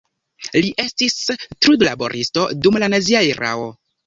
Li 0.53 0.71
estis 0.83 1.17
trudlaboristo 1.65 2.47
dum 2.65 2.81
la 2.85 2.91
nazia 2.97 3.23
erao. 3.37 3.71